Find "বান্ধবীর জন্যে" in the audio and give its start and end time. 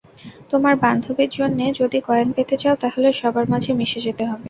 0.83-1.65